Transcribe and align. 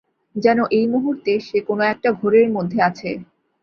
যেন 0.35 0.59
এই 0.71 0.85
মুহূর্তে 0.87 1.31
সে 1.47 1.57
কোনো-একটা 1.67 2.09
ঘোরের 2.19 2.47
মধ্যে 2.55 2.79
আছে। 2.89 3.09